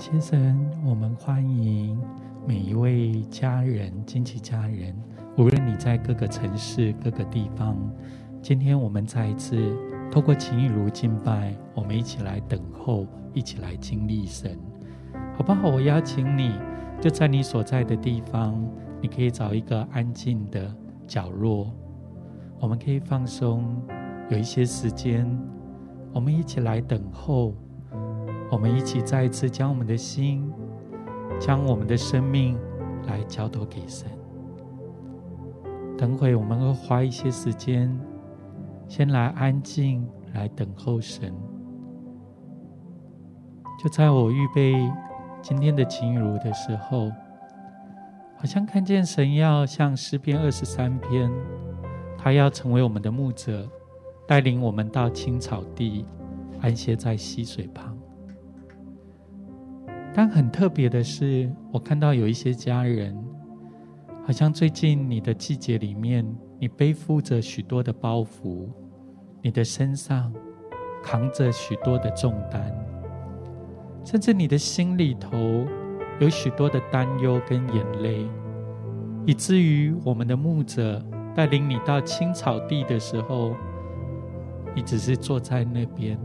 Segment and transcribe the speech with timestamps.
[0.00, 2.00] 谢神，我们欢迎
[2.46, 4.96] 每一位家人、亲戚家人，
[5.36, 7.76] 无论你在各个城市、各个地方，
[8.40, 9.76] 今天我们再一次
[10.10, 14.58] 透过情意如敬拜，我们一起来等候，一起来经历神，
[15.36, 15.68] 好不好？
[15.68, 16.54] 我邀请你，
[16.98, 18.58] 就在你所在的地方，
[19.02, 20.74] 你可以找一个安静的
[21.06, 21.70] 角落，
[22.58, 23.76] 我们可以放松，
[24.30, 25.30] 有一些时间，
[26.14, 27.54] 我们一起来等候。
[28.50, 30.52] 我们一起再一次将我们的心，
[31.38, 32.58] 将我们的生命
[33.06, 34.10] 来交托给神。
[35.96, 37.96] 等会我们会花一些时间，
[38.88, 41.32] 先来安静，来等候神。
[43.78, 44.74] 就在我预备
[45.40, 47.08] 今天的晴雨如的时候，
[48.36, 51.30] 好像看见神要像诗篇二十三篇，
[52.18, 53.68] 他要成为我们的牧者，
[54.26, 56.04] 带领我们到青草地，
[56.60, 57.96] 安歇在溪水旁。
[60.12, 63.16] 但很特别的是，我看到有一些家人，
[64.26, 66.26] 好像最近你的季节里面，
[66.58, 68.68] 你背负着许多的包袱，
[69.40, 70.32] 你的身上
[71.00, 72.74] 扛着许多的重担，
[74.04, 75.38] 甚至你的心里头
[76.18, 78.26] 有许多的担忧跟眼泪，
[79.24, 81.00] 以至于我们的牧者
[81.36, 83.54] 带领你到青草地的时候，
[84.74, 86.18] 你只是坐在那边，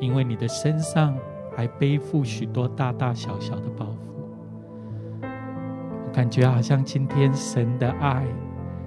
[0.00, 1.14] 因为你的身上。
[1.60, 5.26] 还背负许多大大小小的包袱，
[6.06, 8.24] 我感觉好像今天神的爱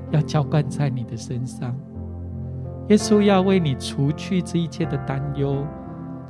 [0.09, 1.77] 要浇灌在你的身上，
[2.89, 5.63] 耶稣要为你除去这一切的担忧，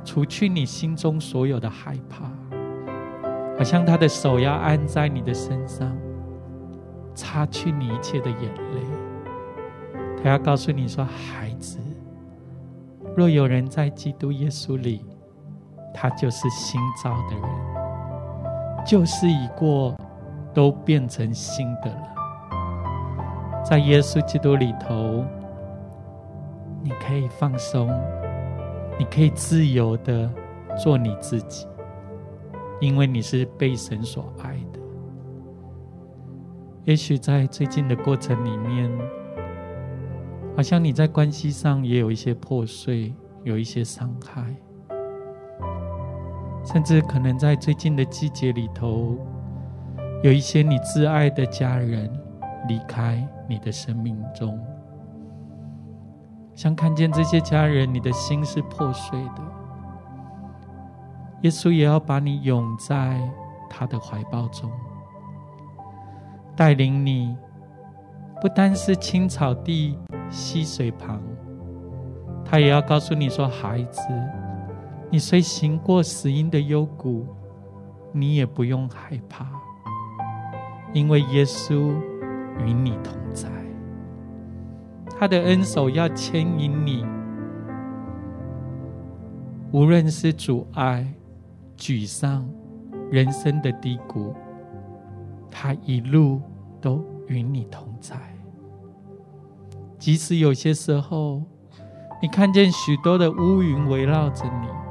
[0.04, 2.26] 除去你心中所有的害怕，
[3.56, 5.96] 好像他的手要按在你的身上，
[7.14, 11.78] 擦去你一切的眼泪，他要告诉你说：“孩子，
[13.16, 15.06] 若有人在基督耶稣里。”
[15.94, 19.94] 他就是新造的人，旧事已过，
[20.52, 22.14] 都变成新的了。
[23.64, 25.24] 在耶稣基督里头，
[26.82, 27.88] 你可以放松，
[28.98, 30.28] 你可以自由的
[30.82, 31.66] 做你自己，
[32.80, 34.80] 因为你是被神所爱的。
[36.84, 38.90] 也许在最近的过程里面，
[40.54, 44.54] 好像你在关系上也有一些破碎，有一些伤害。
[46.64, 49.18] 甚至可能在最近的季节里头，
[50.22, 52.10] 有一些你挚爱的家人
[52.66, 54.58] 离开你的生命中，
[56.54, 59.42] 想看见这些家人，你的心是破碎的。
[61.42, 63.20] 耶稣也要把你拥在
[63.68, 64.70] 他的怀抱中，
[66.56, 67.36] 带领你，
[68.40, 69.98] 不单是青草地、
[70.30, 71.20] 溪水旁，
[72.42, 74.00] 他也要告诉你说：“孩子。”
[75.14, 77.24] 你虽行过死荫的幽谷，
[78.10, 79.46] 你也不用害怕，
[80.92, 81.94] 因为耶稣
[82.58, 83.48] 与你同在。
[85.08, 87.06] 他的恩手要牵引你，
[89.70, 91.06] 无论是阻碍、
[91.76, 92.44] 沮丧、
[93.08, 94.34] 人生的低谷，
[95.48, 96.42] 他一路
[96.80, 98.16] 都与你同在。
[99.96, 101.40] 即使有些时候，
[102.20, 104.83] 你看见许多的乌云围绕着你。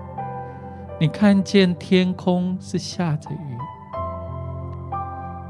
[0.99, 3.57] 你看见天空是下着雨，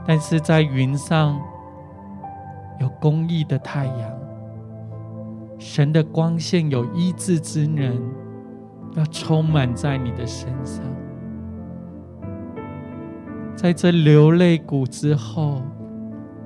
[0.05, 1.39] 但是在云上
[2.79, 4.11] 有公义的太阳，
[5.59, 8.01] 神的光线有医治之能，
[8.95, 10.83] 要充满在你的身上。
[13.55, 15.61] 在这流泪谷之后，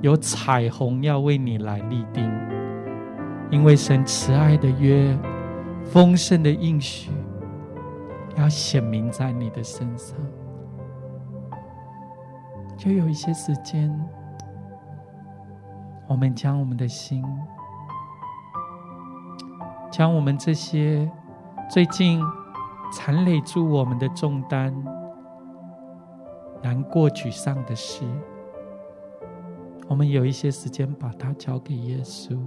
[0.01, 2.29] 有彩虹要为你来立定，
[3.49, 5.17] 因为神慈爱的约，
[5.85, 7.09] 丰盛的应许。
[8.38, 10.16] 要显明在你的身上，
[12.78, 13.92] 就有一些时间，
[16.07, 17.25] 我们将我们的心，
[19.92, 21.12] 将我们这些
[21.68, 22.22] 最近
[22.94, 24.72] 缠累住我们的重担、
[26.62, 28.04] 难过、沮丧的事，
[29.88, 32.38] 我们有一些时间把它交给耶稣。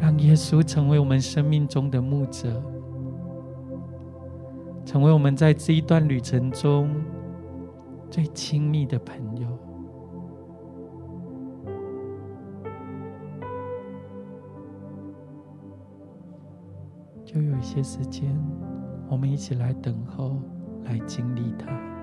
[0.00, 2.62] 让耶稣成为我们生命中的牧者，
[4.84, 6.90] 成为我们在这一段旅程中
[8.10, 9.48] 最亲密的朋友。
[17.24, 18.26] 就有一些时间，
[19.10, 20.36] 我们一起来等候，
[20.84, 21.97] 来经历他。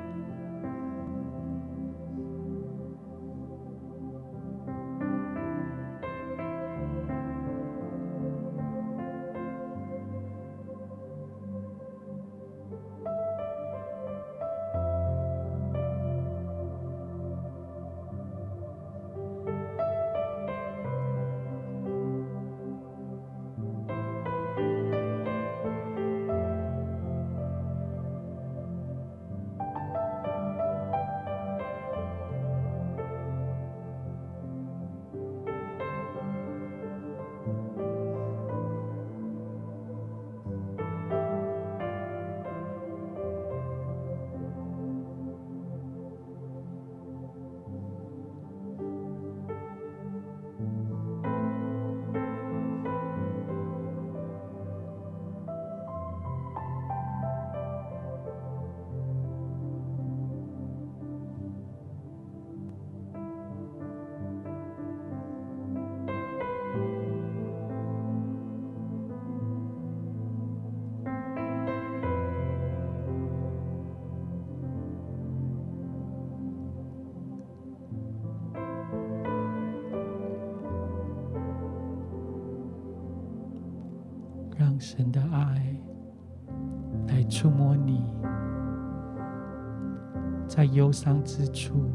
[91.06, 91.88] 伤之处，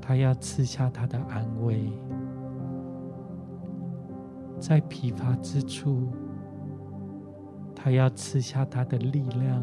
[0.00, 1.92] 他要赐下他的安慰；
[4.58, 6.08] 在疲乏之处，
[7.76, 9.62] 他要赐下他的力量；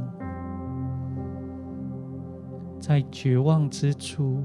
[2.80, 4.42] 在绝望之处，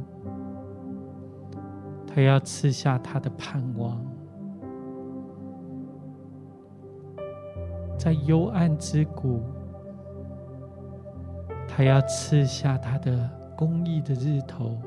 [2.04, 4.04] 他要赐下他的盼望。
[7.96, 9.40] 在幽暗之谷，
[11.68, 14.78] 他要赐下他的公义的日头，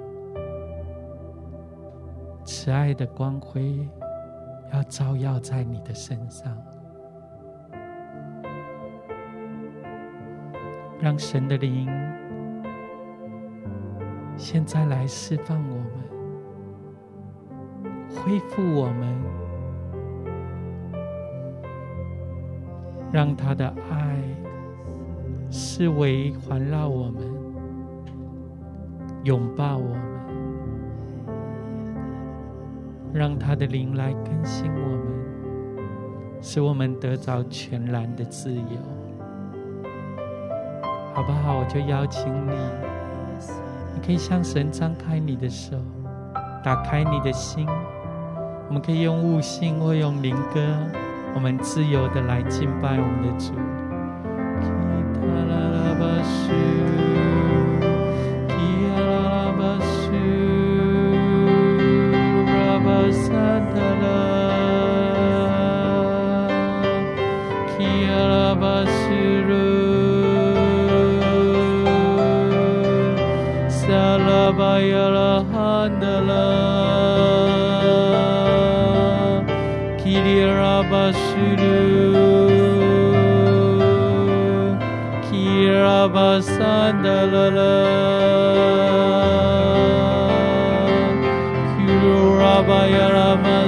[2.45, 3.85] 慈爱的光辉
[4.71, 6.57] 要照耀在你的身上，
[11.01, 11.89] 让神的灵
[14.38, 15.91] 现在来释放我们，
[18.09, 19.21] 恢复我们。
[23.12, 24.18] 让他的爱
[25.50, 27.21] 四围环绕我们，
[29.23, 30.01] 拥抱我们，
[33.13, 35.01] 让他的灵来更新我们，
[36.42, 38.61] 使我们得着全然的自由，
[41.13, 41.59] 好不好？
[41.59, 42.51] 我就邀请你，
[43.94, 45.78] 你可以向神张开你的手，
[46.63, 47.68] 打开你的心，
[48.68, 50.59] 我们可以用悟性或用灵歌。
[51.33, 53.54] 我们自由的来敬拜我们的主。
[74.81, 76.50] Handala
[80.02, 81.78] Kirabasuru
[85.26, 87.73] Kirabasandalala
[91.78, 93.59] Kurabayarama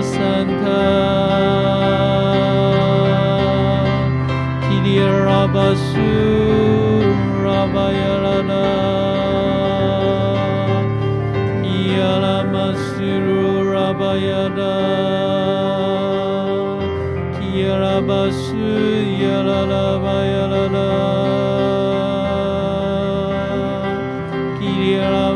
[14.17, 14.73] yada
[17.35, 18.65] kiyara basu
[19.23, 20.89] yara la ba yara la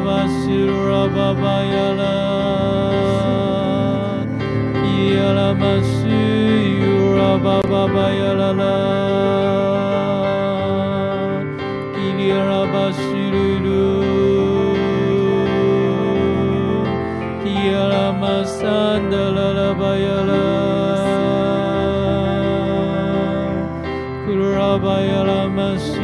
[0.05, 2.15] basu raba ba yara
[4.81, 6.19] kiyara basu
[6.81, 8.86] yura ba ba ba yara la
[25.01, 26.01] Yalamasu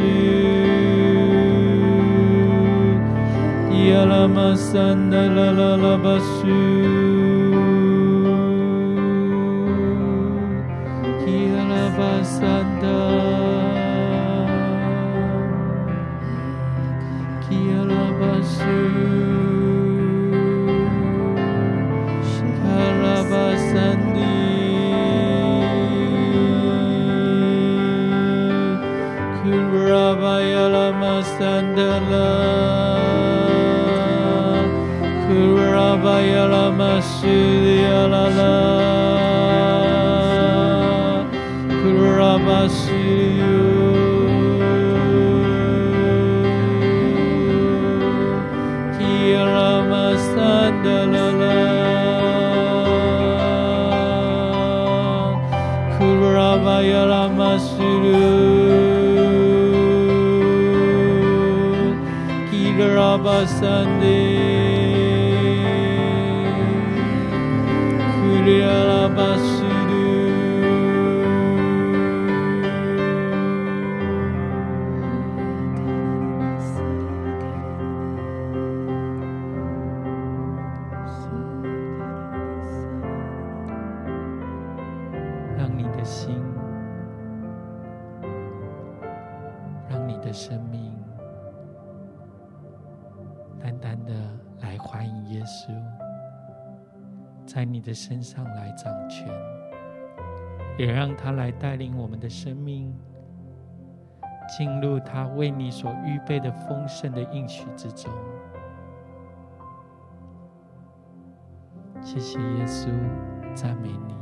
[3.88, 7.03] Yalamasu Yalamasu
[31.34, 32.30] sandala
[35.26, 38.26] kurabaya masiyala
[41.82, 43.62] kurabasiyu
[48.94, 51.58] kirama sandala
[55.98, 57.02] kurabaya
[69.36, 69.73] 身
[98.34, 99.28] 上来掌权，
[100.76, 102.92] 也让他来带领我们的生命
[104.48, 108.12] 进入他为你所预备的丰盛的应许之中。
[112.02, 112.88] 谢谢耶稣
[113.54, 114.14] 赞美你。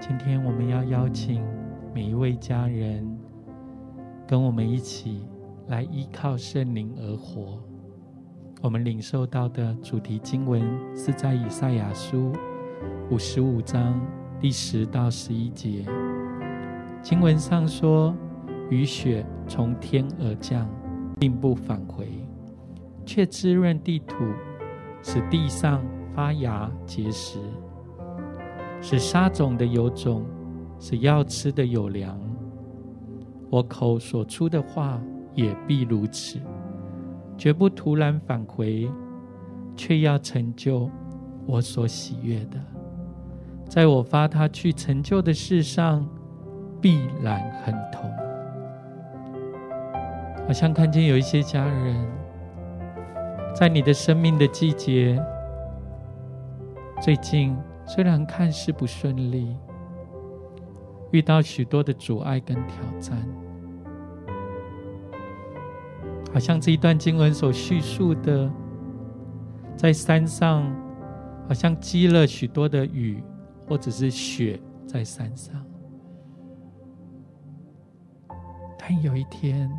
[0.00, 1.42] 今天我们要邀请
[1.94, 3.16] 每一位家人
[4.26, 5.28] 跟我们一起。
[5.68, 7.62] 来依靠圣灵而活。
[8.62, 10.62] 我们领受到的主题经文
[10.96, 12.32] 是在以赛亚书
[13.10, 14.00] 五十五章
[14.40, 15.84] 第十到十一节。
[17.02, 18.16] 经文上说
[18.70, 20.66] ：“雨雪从天而降，
[21.20, 22.08] 并不返回，
[23.04, 24.16] 却滋润地土，
[25.02, 27.38] 使地上发芽结实。”
[28.80, 30.24] 使沙种的有种，
[30.78, 32.18] 使要吃的有粮。
[33.50, 35.00] 我口所出的话
[35.34, 36.38] 也必如此，
[37.36, 38.90] 绝不突然返回，
[39.76, 40.90] 却要成就
[41.46, 42.58] 我所喜悦的。
[43.68, 46.08] 在我发他去成就的事上，
[46.80, 48.10] 必然很痛。
[50.46, 52.06] 好像看见有一些家人，
[53.54, 55.20] 在你的生命的季节，
[57.00, 57.56] 最近。
[57.86, 59.54] 虽然看似不顺利，
[61.10, 63.18] 遇到许多的阻碍跟挑战，
[66.34, 68.50] 好像这一段经文所叙述的，
[69.76, 70.64] 在山上
[71.46, 73.22] 好像积了许多的雨
[73.68, 75.64] 或者是雪在山上，
[78.76, 79.70] 但有一天，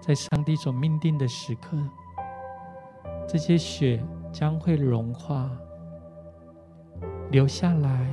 [0.00, 1.76] 在上帝所命定的时刻，
[3.26, 5.50] 这些雪将会融化。
[7.32, 8.06] 留下来，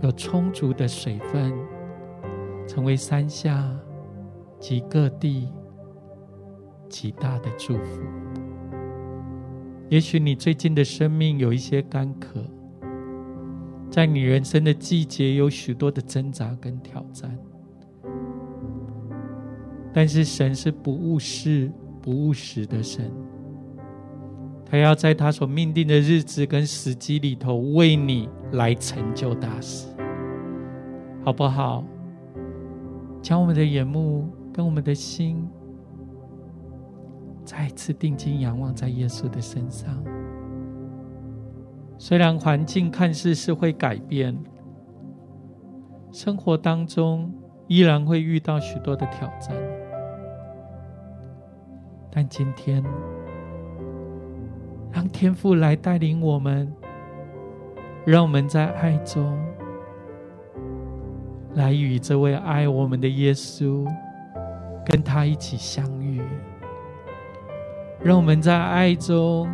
[0.00, 1.52] 有充足的水分，
[2.66, 3.70] 成为山下
[4.58, 5.52] 及各地
[6.88, 8.02] 极大的祝福。
[9.88, 12.44] 也许你最近的生命有一些干渴，
[13.90, 17.38] 在你人生的季节有许多的挣扎跟挑战，
[19.92, 21.70] 但是神是不误事、
[22.02, 23.10] 不误时的神。
[24.68, 29.86] 他要在他所命定的日子跟时机里头，为你来成就大事，
[31.24, 31.84] 好不好？
[33.22, 35.48] 将我们的眼目跟我们的心，
[37.46, 40.04] 再次定睛仰望在耶稣的身上。
[41.96, 44.36] 虽然环境看似是会改变，
[46.10, 47.32] 生活当中
[47.68, 49.56] 依然会遇到许多的挑战，
[52.10, 52.84] 但今天。
[54.92, 56.72] 让天父来带领我们，
[58.06, 59.38] 让我们在爱中
[61.54, 63.86] 来与这位爱我们的耶稣
[64.86, 66.22] 跟他一起相遇。
[68.06, 69.48] 让我们在爱中，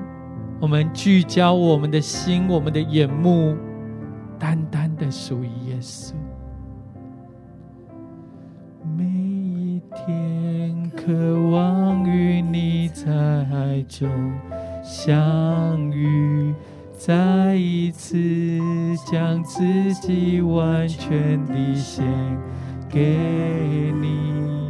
[0.60, 3.56] 我们聚焦我们的心，我们的眼目，
[4.38, 6.12] 单单的属于耶稣。
[8.94, 14.06] 每一天渴望与你在爱中。
[14.82, 16.52] 相遇，
[16.92, 18.20] 再一次
[19.10, 22.04] 将自己完全地献
[22.90, 24.61] 给你，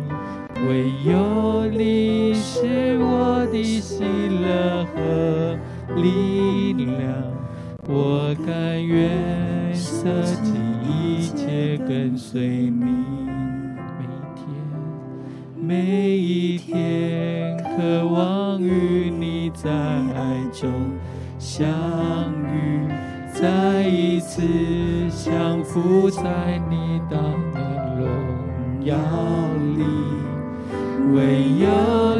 [0.68, 5.58] 唯有你是我的喜乐和
[5.96, 7.12] 力量，
[7.88, 10.54] 我甘愿舍弃
[10.88, 12.84] 一切跟随你。
[13.98, 14.46] 每天，
[15.56, 20.70] 每一天，渴望与你在爱中
[21.40, 21.68] 相
[22.44, 22.88] 遇，
[23.34, 24.40] 再一次
[25.10, 27.16] 降服在你大
[27.52, 28.06] 能荣
[28.84, 28.96] 耀
[29.76, 30.01] 里。
[31.10, 31.66] 唯有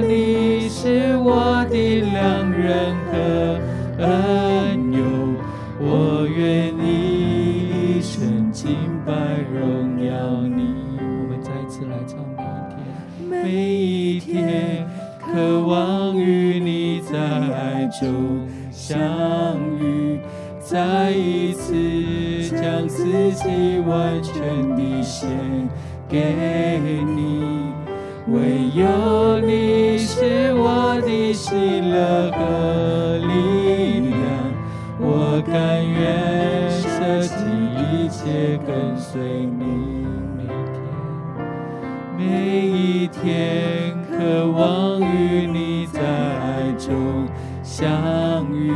[0.07, 3.61] 你是我的良人和
[3.99, 5.01] 恩友，
[5.79, 9.13] 我愿意一生敬拜
[9.55, 10.75] 荣耀你。
[10.99, 12.19] 我们再一次来唱。
[13.31, 14.87] 每一天，
[15.21, 18.99] 渴望与你在爱中相
[19.81, 20.21] 遇，
[20.61, 21.73] 再一次
[22.57, 25.31] 将自己完全地献
[26.09, 26.19] 给
[27.17, 27.32] 你。
[28.29, 29.83] 唯有你。
[30.15, 34.15] 是我的喜乐和力量，
[35.01, 37.35] 我甘愿舍弃
[37.81, 40.07] 一切跟随你。
[42.19, 47.27] 每一天，渴望与你在爱中
[47.63, 48.73] 相遇，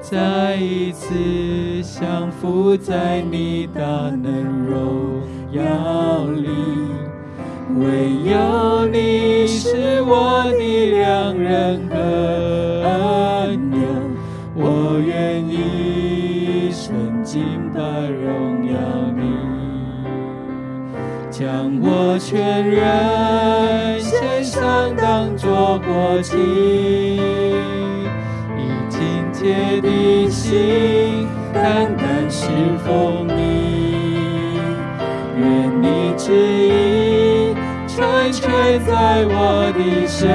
[0.00, 7.07] 再一次降服在你大能荣耀里。
[7.76, 7.84] 唯
[8.24, 11.94] 有你是我的良人和
[12.84, 13.78] 恩友，
[14.54, 18.78] 我愿一生敬拜荣耀
[19.14, 19.20] 你。
[21.30, 26.36] 将我全人献上，当作活祭，
[28.56, 32.48] 以清洁的心，单单侍
[32.84, 33.68] 奉你。
[36.20, 36.97] 旨意
[38.30, 40.28] 成全在我的生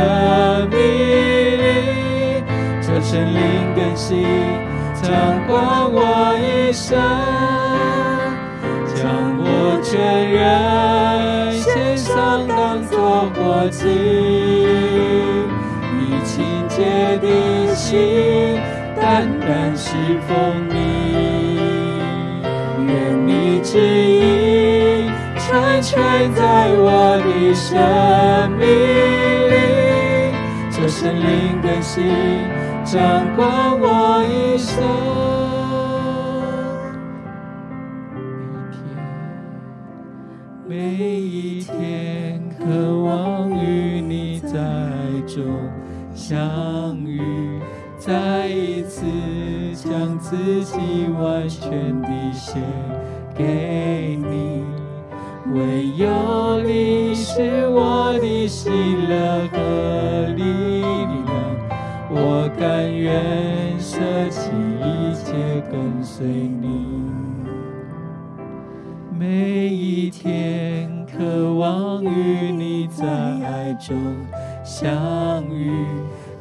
[0.71, 0.77] 命
[1.59, 2.41] 里，
[2.81, 3.39] 求圣灵
[3.75, 4.25] 更新
[5.03, 5.11] 掌
[5.45, 5.53] 管
[5.91, 6.01] 我
[6.39, 6.97] 一生，
[8.95, 9.03] 将
[9.37, 9.45] 我
[9.83, 9.91] 全
[10.27, 10.41] 人
[11.53, 13.85] 献上当作活祭，
[15.99, 16.81] 以清洁
[17.21, 17.27] 的
[17.75, 18.57] 心
[18.99, 19.93] 单单侍
[20.27, 20.33] 奉
[20.67, 20.73] 你，
[22.87, 22.91] 愿
[23.27, 23.29] 你
[23.61, 24.12] 旨意
[25.83, 27.75] 全在我的生
[28.51, 28.65] 命
[29.51, 29.53] 里，
[30.71, 32.01] 求圣灵更新
[32.85, 34.81] 掌管我一生。
[40.65, 42.63] 每一天，每一天渴
[43.03, 44.55] 望与你在
[45.27, 45.43] 中
[46.15, 47.19] 相遇，
[47.97, 49.01] 再一次
[49.75, 52.63] 将自己完全地献
[53.35, 54.12] 给。
[55.51, 60.43] 唯有你是我的喜乐和力
[60.81, 61.27] 量，
[62.09, 66.85] 我甘愿舍弃一切跟随你。
[69.19, 73.97] 每一天，渴望与你在爱中
[74.63, 75.73] 相遇，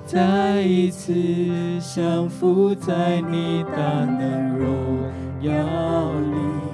[0.06, 1.12] 再一次
[1.80, 4.68] 降服在你大能荣
[5.40, 6.71] 耀里。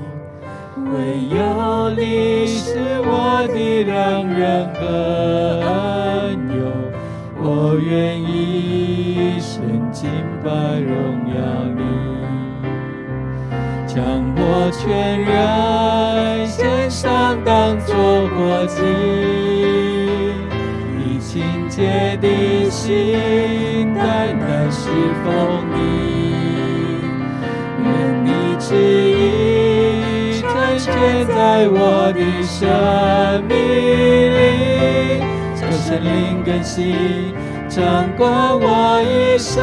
[0.92, 0.96] 唯
[1.28, 1.38] 有
[1.90, 4.80] 你是我的良人和
[5.66, 6.60] 恩友，
[7.42, 7.44] 我
[7.78, 10.08] 愿一生敬
[10.42, 10.48] 拜
[10.80, 10.94] 荣
[11.34, 11.36] 耀
[11.76, 11.80] 你。
[13.86, 13.96] 将
[14.36, 14.86] 我全
[15.20, 17.94] 人献上，当作
[18.28, 18.76] 活祭，
[20.98, 24.88] 以清洁的心，单单侍
[25.24, 25.26] 奉
[25.74, 25.76] 你。
[27.84, 27.88] 愿
[28.24, 29.12] 你旨意
[30.98, 32.66] 成全在我的生
[33.46, 33.54] 命
[34.34, 35.22] 里，
[35.54, 37.32] 求圣灵更新
[37.68, 39.62] 掌管我一生，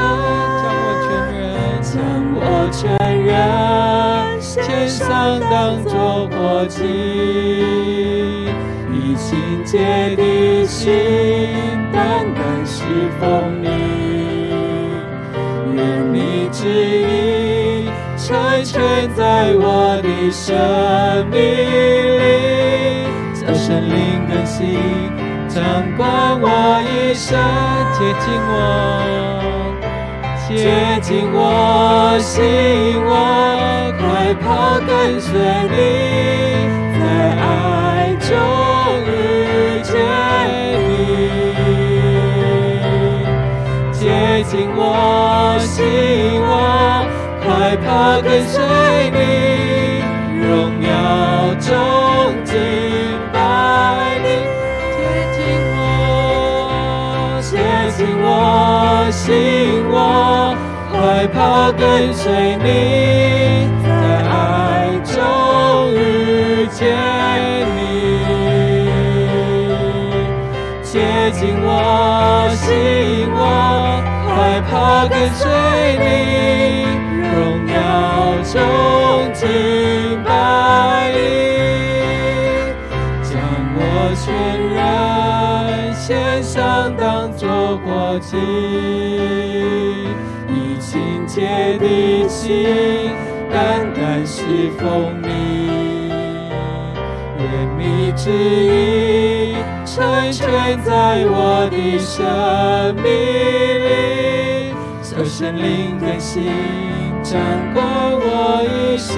[0.62, 1.44] 将我全人，
[1.82, 1.94] 将
[2.40, 2.40] 我
[2.72, 2.80] 全
[3.22, 3.30] 人。
[4.40, 6.80] 献上当作活祭，
[8.94, 10.94] 以清洁的心，
[11.92, 12.86] 单单侍
[13.20, 13.68] 奉你。
[15.76, 15.78] 愿
[16.14, 18.74] 你旨意成全
[19.14, 20.05] 在我的
[20.36, 20.54] 生
[21.32, 23.96] 命里，求圣灵
[24.28, 24.78] 更新
[25.48, 25.64] 掌
[25.96, 26.46] 管我
[26.84, 27.40] 一生，
[27.94, 28.54] 接近我，
[30.46, 30.52] 接
[31.02, 31.40] 近我，
[32.20, 33.10] 吸引我。
[33.98, 34.04] 快
[34.36, 34.46] 跑
[34.86, 34.90] 跟
[35.22, 35.32] 随
[35.72, 35.76] 你，
[37.00, 37.02] 在
[37.40, 37.44] 爱
[38.20, 38.30] 中
[39.08, 39.10] 遇
[39.82, 39.96] 见
[40.90, 40.92] 你，
[43.94, 44.04] 接
[44.44, 44.84] 近我，
[45.60, 46.54] 吸引我，
[47.42, 47.88] 快跑
[48.22, 48.54] 跟随
[49.12, 49.15] 你，
[51.76, 52.56] 耀中敬
[53.34, 53.38] 拜
[54.24, 54.28] 你，
[54.96, 54.98] 接
[55.36, 55.38] 近
[55.76, 57.52] 我，接
[57.98, 58.26] 近我，
[59.12, 59.96] 吸引我，
[60.92, 62.24] 快跑跟随
[62.58, 62.68] 你。
[63.84, 63.90] 在
[64.24, 64.34] 爱
[65.04, 65.14] 中
[65.94, 66.82] 遇见
[67.76, 67.78] 你，
[70.82, 70.94] 接
[71.32, 71.70] 近我，
[72.56, 72.64] 吸
[73.20, 73.44] 引我，
[74.26, 74.74] 快跑
[75.08, 75.44] 跟随
[76.00, 76.04] 你，
[77.36, 77.36] 荣
[77.68, 77.76] 耀
[78.44, 78.54] 中
[79.34, 79.44] 敬
[80.24, 80.30] 拜
[81.14, 81.18] 你，
[84.08, 84.30] 我全
[84.70, 88.38] 人献上，当作活祭，
[90.48, 91.42] 以清洁
[91.80, 93.10] 的心，
[93.52, 94.44] 单单侍
[94.78, 96.12] 奉你。
[97.40, 97.46] 愿
[97.80, 103.06] 你旨意成全在我的生命
[103.88, 106.44] 里，求圣灵更新
[107.24, 107.42] 掌
[107.74, 109.18] 管我一生，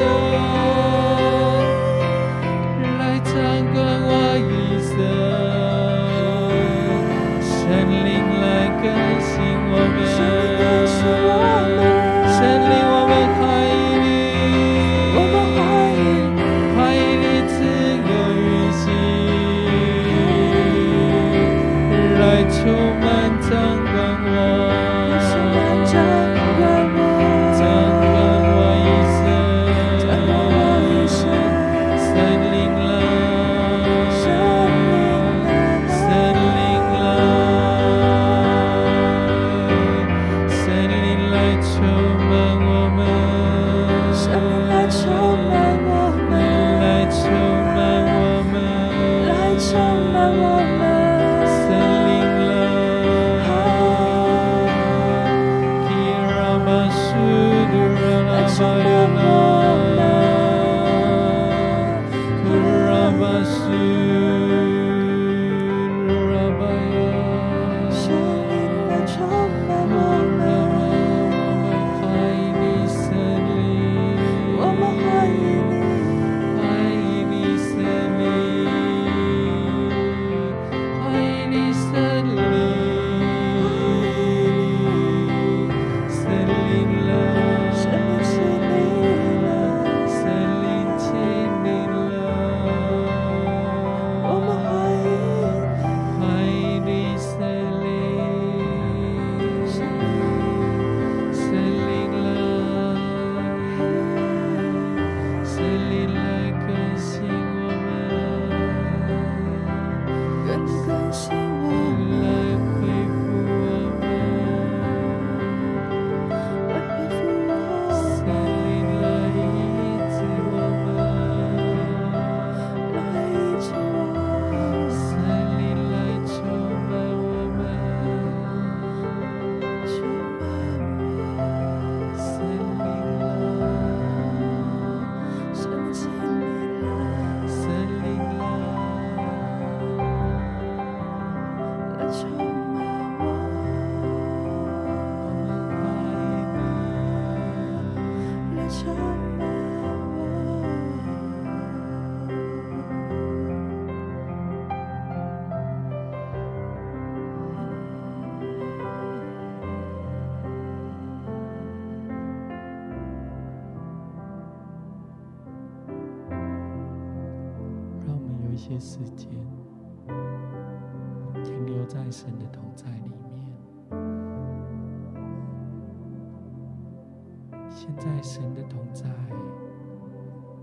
[177.69, 179.06] 现在神的同在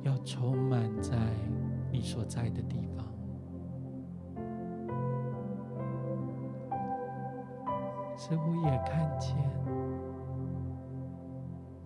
[0.02, 1.16] 要充满在
[1.92, 3.06] 你所在的地方，
[8.16, 9.36] 似乎也看见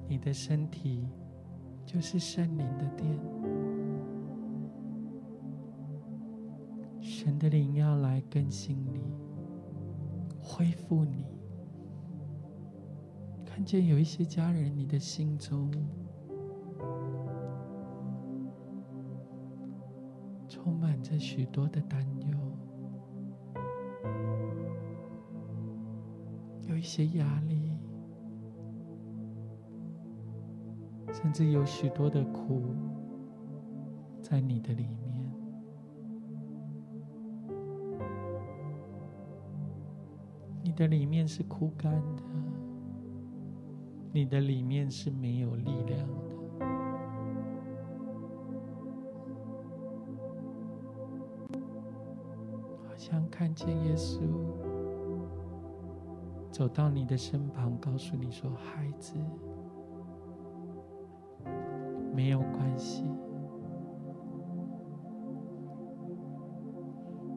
[0.08, 1.06] 你的身体
[1.84, 3.18] 就是圣灵的殿。
[7.00, 9.02] 神的灵要来更新你，
[10.40, 11.37] 恢复你。
[13.58, 15.68] 看见有一些家人，你的心中
[20.48, 22.38] 充满着许多的担忧，
[26.68, 27.72] 有一些压力，
[31.12, 32.62] 甚至有许多的苦
[34.22, 35.32] 在你的里面。
[40.62, 42.22] 你的里面是枯干的，
[44.18, 46.14] 你的里面是没有力量的，
[52.88, 54.18] 好像看见耶稣
[56.50, 59.14] 走到你的身旁，告诉你说：“孩子，
[62.12, 63.04] 没有关系。”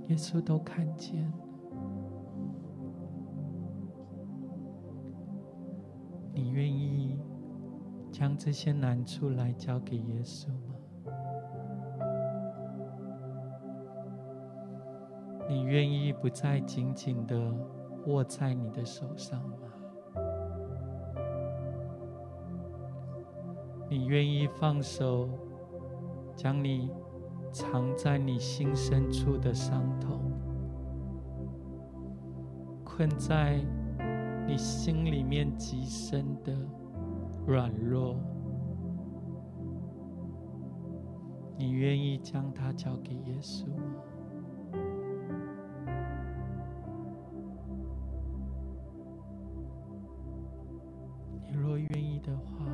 [0.09, 1.31] 耶稣都看见。
[8.43, 10.73] 这些难处来交给耶稣吗？
[15.47, 17.39] 你愿意不再紧紧的
[18.07, 19.57] 握在你的手上吗？
[23.87, 25.29] 你愿意放手，
[26.35, 26.89] 将你
[27.51, 30.19] 藏在你心深处的伤痛，
[32.83, 33.63] 困在？
[34.47, 36.51] 你心里面极深的
[37.47, 38.15] 软弱，
[41.57, 43.83] 你愿意将它交给耶稣吗？
[51.43, 52.65] 你若愿意的话，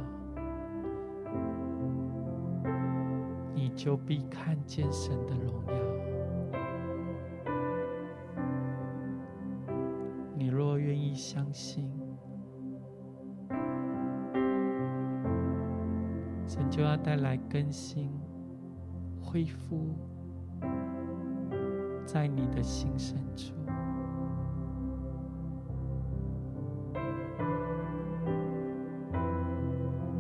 [3.56, 5.97] 你就必看见神的荣耀。
[17.28, 18.10] 来更新、
[19.22, 19.94] 恢复，
[22.06, 23.54] 在你的心深处。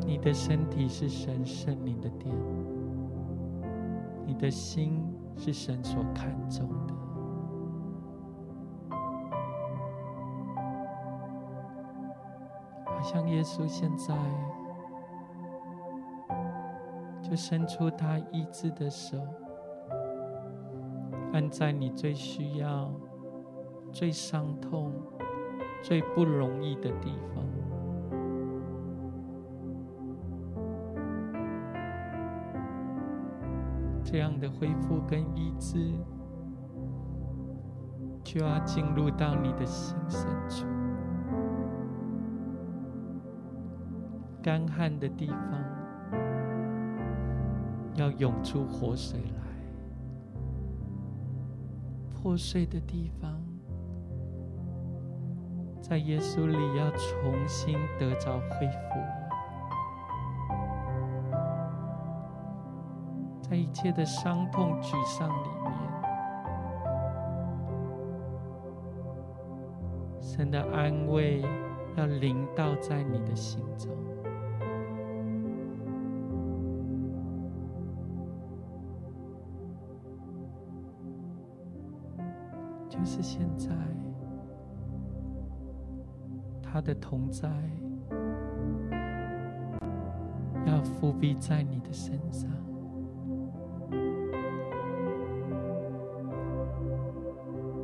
[0.05, 2.35] 你的身体是神圣灵的殿，
[4.25, 5.01] 你的心
[5.37, 6.93] 是神所看重的。
[12.83, 14.13] 好像耶稣现在，
[17.29, 19.17] 就伸出他医治的手，
[21.33, 22.89] 按在你最需要、
[23.91, 24.93] 最伤痛、
[25.83, 27.43] 最不容易的地方。
[34.05, 35.91] 这样的恢复跟医治，
[38.23, 40.65] 就要进入到你的心深处。
[44.41, 45.76] 干旱的地方
[47.97, 49.41] 要涌出活水来，
[52.13, 53.43] 破碎的地方
[55.81, 58.99] 在耶稣里要重新得着恢复，
[63.41, 65.71] 在一切的伤痛沮丧里面，
[70.21, 71.41] 神的安慰
[71.95, 73.89] 要临到在你的心中。
[83.07, 83.69] 是现在，
[86.61, 87.49] 他的同在
[90.65, 92.51] 要覆庇在你的身上，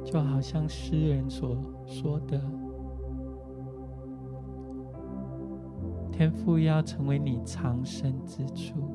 [0.04, 1.56] 就好像诗人所
[1.86, 2.42] 说的，
[6.12, 8.92] 天父要成为你藏身之处。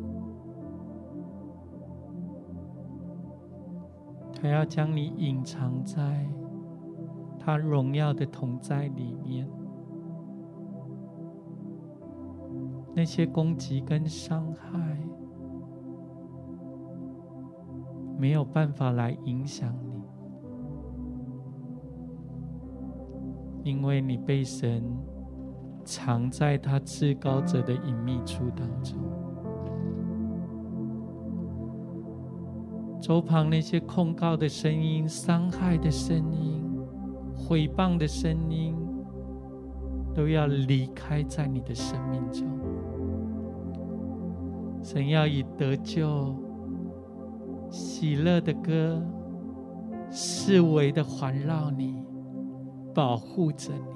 [4.40, 6.24] 他要将你隐藏在
[7.38, 9.48] 他荣耀的同在里面，
[12.94, 14.96] 那些攻击跟伤害，
[18.16, 19.74] 没有办法来影响
[23.64, 24.84] 你，因为你被神
[25.84, 29.17] 藏在他至高者的隐秘处当中。
[33.08, 36.62] 周旁那些控告的声音、伤害的声音、
[37.34, 38.76] 毁谤的声音，
[40.14, 42.46] 都要离开在你的生命中。
[44.82, 46.36] 神要以得救、
[47.70, 49.02] 喜乐的歌，
[50.10, 52.04] 四围的环绕你，
[52.94, 53.86] 保护着你。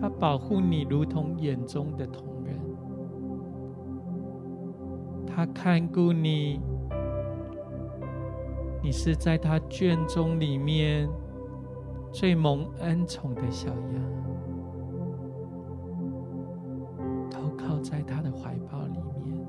[0.00, 2.37] 他保护你，如同眼中的瞳。
[5.38, 6.60] 他看顾你，
[8.82, 11.08] 你是在他圈中里面
[12.10, 14.02] 最蒙恩宠的小羊，
[17.30, 19.46] 投靠在他的怀抱里面，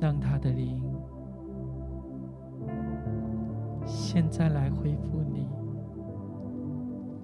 [0.00, 0.82] 让他的灵
[3.86, 5.46] 现在来恢复你，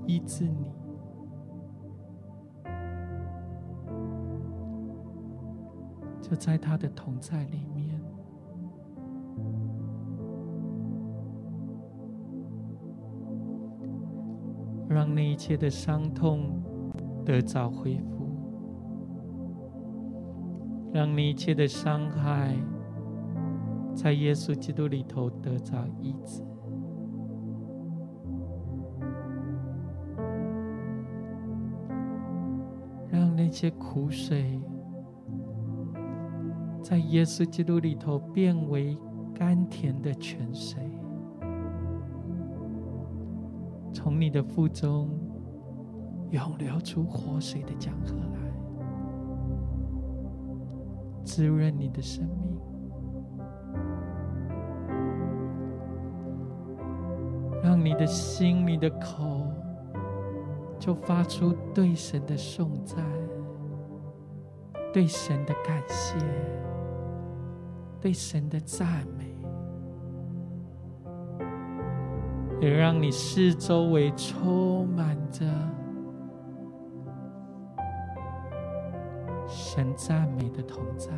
[0.07, 0.75] 医治你。
[6.28, 8.00] 就在他的同在里面，
[14.88, 16.60] 让那一切的伤痛
[17.24, 18.26] 得着恢复，
[20.92, 22.56] 让那一切的伤害
[23.94, 26.42] 在耶稣基督里头得着医治，
[33.12, 34.60] 让那些苦水。
[36.88, 38.96] 在耶稣基督里头变为
[39.35, 40.81] 甘甜的泉水，
[43.92, 45.11] 从你的腹中
[46.31, 48.38] 涌流出活水的江河来，
[51.25, 52.57] 滋润你的生命，
[57.64, 59.42] 让你的心、你的口
[60.79, 63.05] 就发出对神的颂赞，
[64.92, 66.16] 对神的感谢。
[68.00, 69.24] 对神的赞美，
[72.61, 75.44] 也让你四周围充满着
[79.48, 81.11] 神赞美的同在，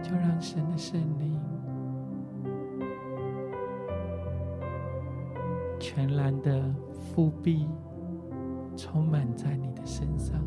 [0.00, 1.40] 就让神的圣灵
[5.80, 6.62] 全然的
[7.14, 7.66] 覆庇，
[8.76, 10.40] 充满在你的身上。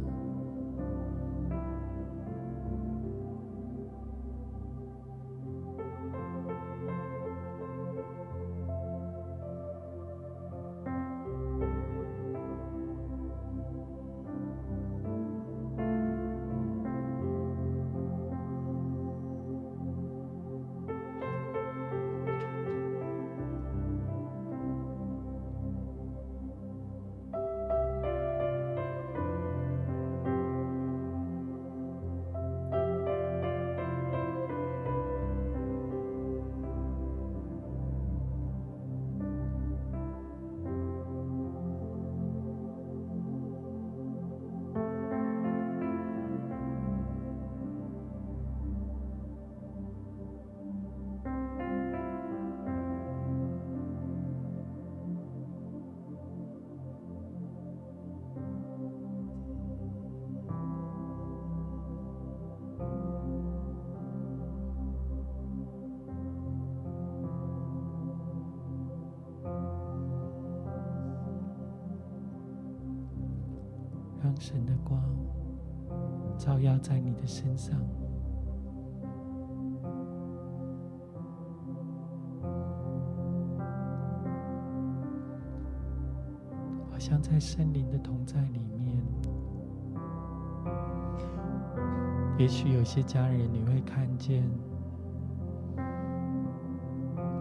[92.82, 94.44] 有些家人，你会看见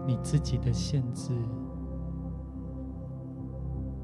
[0.05, 1.33] 你自己的限制，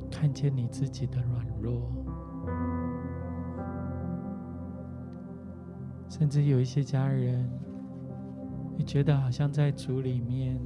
[0.10, 1.92] 看见你自己的软弱。
[6.10, 7.48] 甚至有一些家人，
[8.76, 10.60] 你觉得好像在主里面，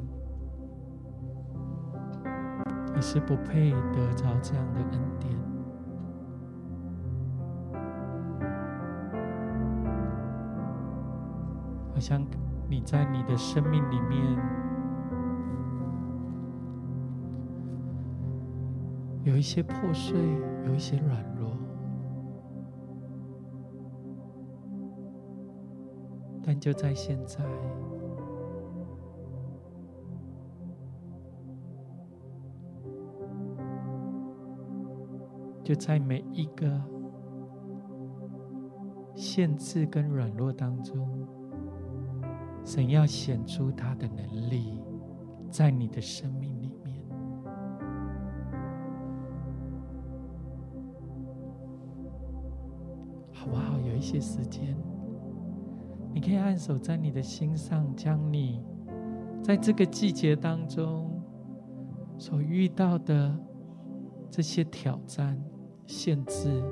[2.95, 5.30] 你是不配得着这样的恩典，
[12.01, 12.19] 好像
[12.67, 14.35] 你在你的生命里面
[19.23, 20.19] 有一些破碎，
[20.65, 21.55] 有一些软弱，
[26.41, 27.45] 但就在现在，
[35.63, 36.81] 就在每一个
[39.13, 41.07] 限制跟软弱当中，
[42.63, 44.79] 神要显出他的能力，
[45.49, 47.03] 在你的生命里面，
[53.31, 53.77] 好不好？
[53.79, 53.91] 有。
[54.01, 54.75] 一些时间，
[56.11, 58.65] 你可以按手在你的心上，将你
[59.43, 61.21] 在这个季节当中
[62.17, 63.37] 所遇到的
[64.27, 65.39] 这些挑战、
[65.85, 66.63] 限制，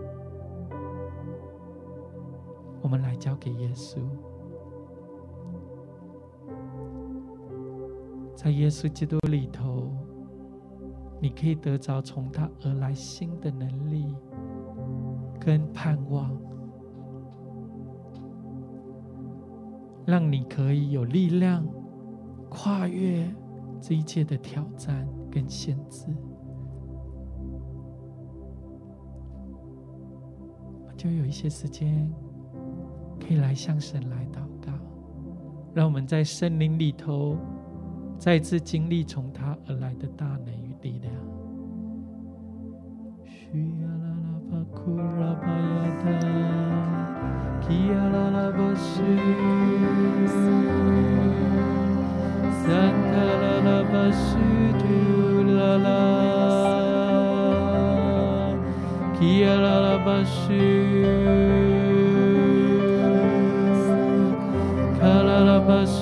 [2.81, 3.99] 我们来交给耶稣。
[8.41, 9.91] 在耶稣基督里头，
[11.21, 14.15] 你可以得着从他而来新的能力
[15.37, 16.31] 跟盼望。
[20.05, 21.67] 让你可以有力量
[22.49, 23.29] 跨越
[23.81, 26.07] 这一切的挑战跟限制，
[30.95, 32.09] 就有一些时间
[33.19, 34.71] 可以来向神来祷告，
[35.73, 37.37] 让我们在森林里头
[38.19, 41.13] 再次经历从他而来的大能与力量。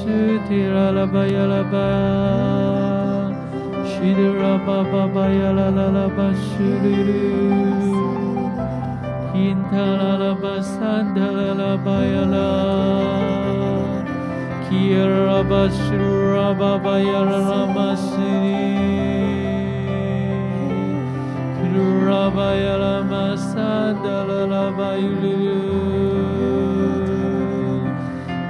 [0.08, 1.76] 拉巴西提拉拉巴亚拉巴，
[3.84, 7.12] 西德拉巴巴巴亚拉拉拉巴西里里。
[9.34, 12.36] 因塔拉拉巴山塔拉拉巴呀拉，
[14.70, 15.92] 基尔拉巴西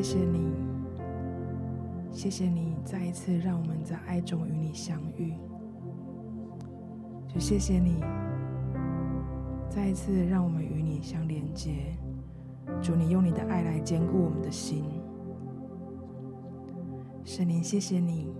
[0.00, 0.54] 谢谢你，
[2.12, 5.34] 谢谢你再一次让我们在爱中与你相遇。
[7.26, 8.00] 就谢谢你
[9.68, 11.96] 再一次让我们与你相连接。
[12.80, 14.84] 主，你用你的爱来坚固我们的心。
[17.24, 18.32] 圣灵，谢谢你，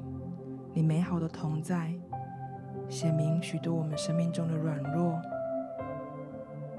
[0.72, 1.92] 你美好的同在，
[2.88, 5.20] 显明许多我们生命中的软弱，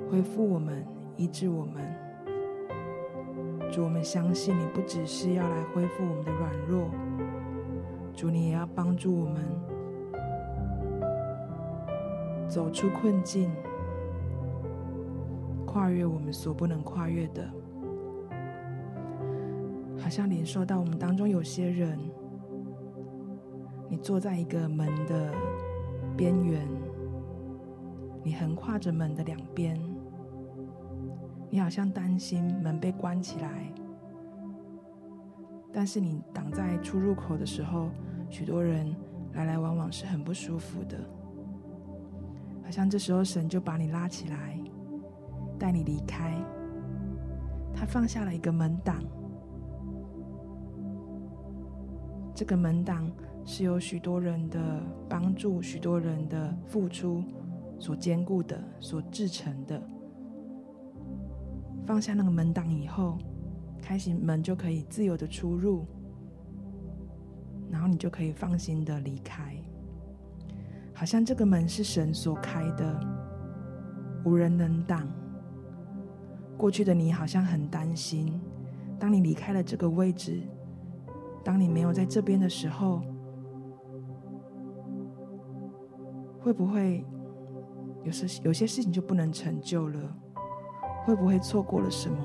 [0.09, 2.09] 恢复我们，医治我们。
[3.80, 6.89] 我们相信你不只是要来恢复我们的软弱，
[8.15, 9.43] 主，你也要帮助我们
[12.47, 13.51] 走出困境，
[15.65, 17.49] 跨越我们所不能跨越的。
[19.97, 21.99] 好像领受到我们当中有些人，
[23.88, 25.34] 你坐在一个门的
[26.15, 26.67] 边缘，
[28.23, 29.88] 你横跨着门的两边。
[31.50, 33.74] 你好像担心门被关起来，
[35.74, 37.89] 但是你挡在出入口的时候，
[38.30, 38.95] 许多人
[39.34, 40.97] 来来往往是很不舒服的。
[42.64, 44.60] 好像这时候神就把你拉起来，
[45.58, 46.36] 带你离开。
[47.74, 49.04] 他放下了一个门挡，
[52.36, 53.12] 这个门挡
[53.43, 57.24] 是由许多人的帮助、许多人的付出
[57.80, 59.82] 所坚固的、所制成的。
[61.89, 63.17] 放下那个门挡以后，
[63.81, 65.87] 开启门就可以自由的出入，
[67.71, 69.59] 然后你就可以放心的离开。
[70.93, 72.99] 好像这个门是神所开的，
[74.23, 75.09] 无人能挡。
[76.55, 78.39] 过去的你好像很担心，
[78.99, 80.43] 当你离开了这个位置，
[81.43, 83.01] 当你没有在这边的时候，
[86.39, 87.03] 会不会
[88.03, 90.15] 有时有些事情就不能成就了？
[91.06, 92.18] 会不会错过了什么？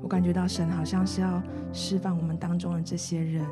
[0.00, 1.42] 我感觉到神好像是要
[1.72, 3.46] 释放我们当中的这些人，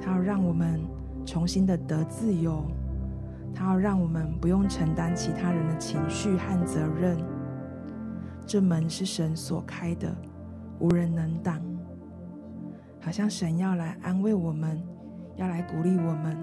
[0.00, 0.80] 他要让我们
[1.24, 2.64] 重新的得自由，
[3.54, 7.16] 他要让我们不用承担其他人的情绪和责任。
[8.44, 10.14] 这门是神所开的，
[10.80, 11.60] 无人能挡。
[13.00, 14.82] 好像神要来安慰我们，
[15.36, 16.36] 要来鼓励我们。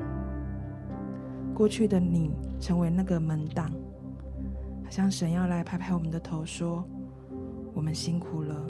[1.54, 3.70] 过去的你成为那个门挡。
[4.92, 6.84] 像神要来拍拍我们的头，说
[7.74, 8.68] ：“我们辛苦了。”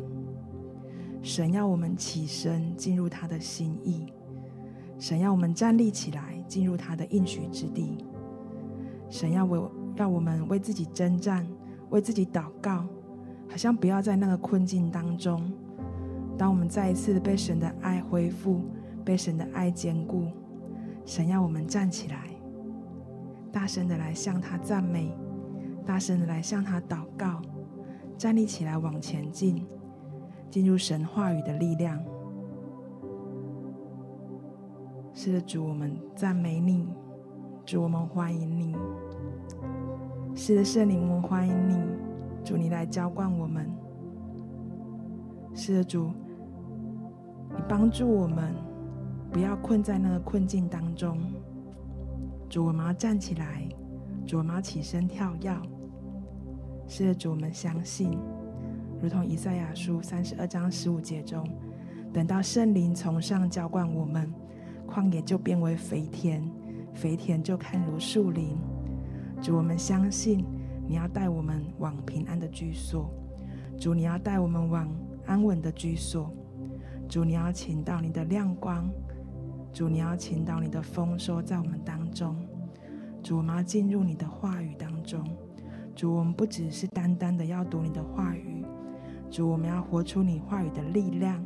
[1.23, 4.05] 神要我们起身进入他的心意，
[4.99, 8.05] 神要我们站立起来进入他的应许之地。
[9.09, 9.59] 神要为
[9.95, 11.43] 要我们为自己征战，
[11.89, 12.85] 为自己祷告，
[13.49, 15.51] 好像不要在那个困境当中。
[16.37, 18.61] 当我们再一次被神的爱恢复，
[19.03, 20.27] 被神的爱坚固，
[21.03, 22.29] 神要我们站起来，
[23.51, 25.11] 大声的来向他赞美。
[25.85, 27.41] 大声的来向他祷告，
[28.17, 29.65] 站立起来往前进，
[30.49, 32.01] 进入神话语的力量。
[35.13, 36.87] 是的，主，我们赞美你，
[37.65, 38.75] 主，我们欢迎你。
[40.33, 41.75] 是的，圣灵，我们欢迎你，
[42.43, 43.69] 主，你来浇灌我们。
[45.53, 46.11] 是的，主，
[47.49, 48.55] 你帮助我们，
[49.31, 51.17] 不要困在那个困境当中。
[52.49, 53.67] 主，我们要站起来。
[54.25, 55.53] 主，我们要起身跳跃。
[56.93, 58.19] 是，主，我们相信，
[59.01, 61.47] 如同以赛亚书三十二章十五节中，
[62.11, 64.29] 等到圣灵从上浇灌我们，
[64.85, 66.43] 旷野就变为肥田，
[66.93, 68.57] 肥田就看如树林。
[69.41, 70.43] 主，我们相信
[70.85, 73.09] 你要带我们往平安的居所。
[73.79, 74.93] 主，你要带我们往
[75.25, 76.29] 安稳的居所。
[77.07, 78.91] 主，你要请到你的亮光。
[79.71, 82.35] 主，你要请到你的丰收在我们当中。
[83.23, 85.23] 主，我们要进入你的话语当中。
[86.01, 88.65] 主，我们不只是单单的要读你的话语。
[89.29, 91.45] 主，我们要活出你话语的力量。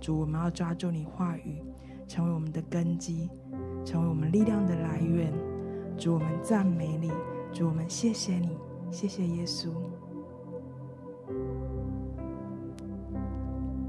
[0.00, 1.62] 主，我们要抓住你话语，
[2.08, 3.30] 成为我们的根基，
[3.84, 5.32] 成为我们力量的来源。
[5.96, 7.12] 主，我们赞美你。
[7.52, 8.58] 主，我们谢谢你，
[8.90, 9.68] 谢谢耶稣。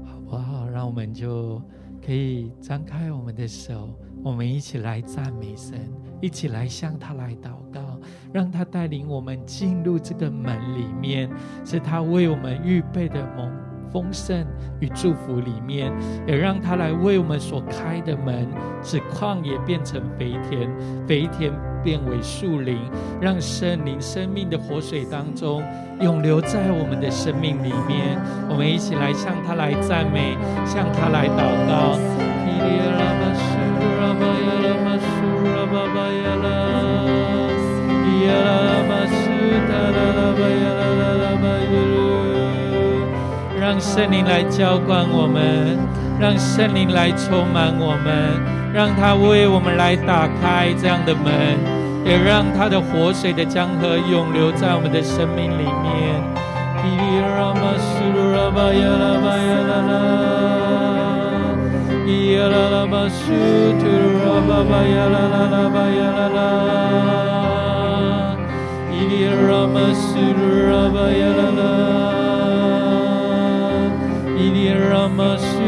[0.04, 0.68] 好不好？
[0.68, 1.60] 让我们就
[2.00, 3.88] 可以张开我们的手。
[4.22, 5.78] 我们一起来赞美神，
[6.20, 7.80] 一起来向他来祷告，
[8.32, 11.30] 让他带领我们进入这个门里面，
[11.64, 13.50] 是他为我们预备的蒙
[13.92, 14.44] 丰盛
[14.80, 15.92] 与祝福里面，
[16.26, 18.48] 也让他来为我们所开的门，
[18.82, 20.68] 使旷野变成肥田，
[21.06, 21.52] 肥田
[21.84, 22.78] 变为树林，
[23.20, 25.62] 让圣灵生命的活水当中
[26.00, 28.18] 永留在我们的生命里面。
[28.50, 30.36] 我们一起来向他来赞美，
[30.66, 31.96] 向他来祷告。
[43.66, 45.76] 让圣灵来浇灌我们，
[46.20, 48.38] 让圣灵来充满我们，
[48.72, 51.58] 让他为我们来打开这样的门，
[52.04, 56.22] 也让他的活水的江河永流在我们的生命里面。
[74.56, 75.66] 耶啦啦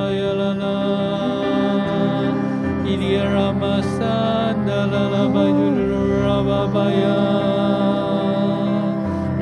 [0.00, 1.39] 巴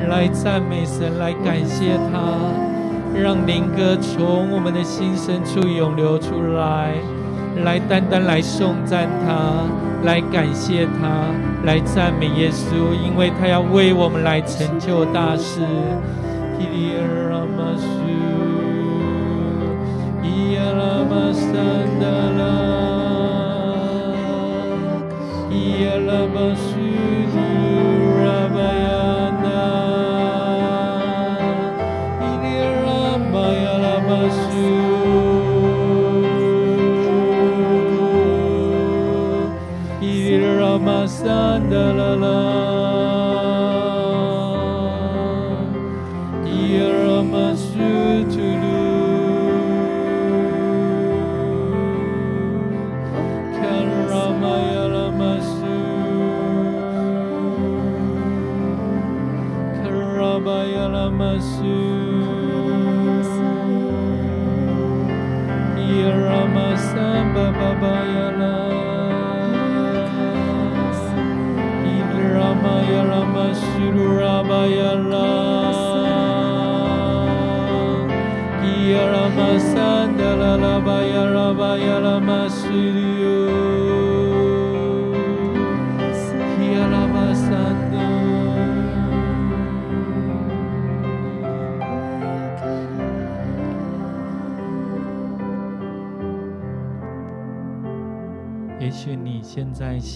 [0.09, 2.19] 来赞美神，来感谢他，
[3.13, 6.95] 让灵歌从我们的心深处涌流出来，
[7.63, 9.63] 来单单来颂赞他，
[10.03, 11.31] 来感谢他，
[11.63, 15.61] 来赞美耶稣，因为他要为我们来成就大事。
[25.51, 26.88] 亚拉玛苏，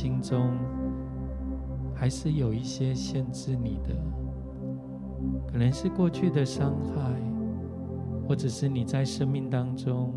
[0.04, 0.60] 心中
[1.96, 3.96] 还是有一些限制你的，
[5.48, 7.14] 可能是过去的伤害，
[8.28, 10.14] 或者是你在生命当中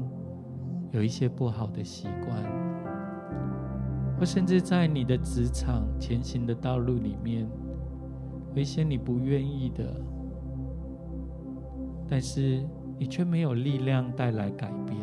[0.91, 2.37] 有一些不好的习惯，
[4.19, 7.49] 或甚至在你的职场前行的道路里面，
[8.57, 9.85] 有一些你不愿意的，
[12.09, 12.61] 但是
[12.99, 14.99] 你却没有力量带来改变，